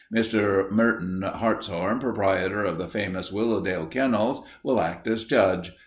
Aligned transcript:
Mr. 0.11 0.67
Merton 0.71 1.21
Hartshorn, 1.21 1.99
proprietor 1.99 2.63
of 2.63 2.79
the 2.79 2.89
famous 2.89 3.31
Willowdale 3.31 3.85
Kennels, 3.85 4.41
will 4.63 4.81
act 4.81 5.07
as 5.07 5.23
judge. 5.25 5.73